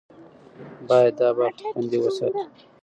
[0.87, 2.41] باید دا برخه خوندي وساتو.